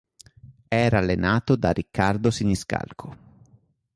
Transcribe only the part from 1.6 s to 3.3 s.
Riccardo Siniscalco.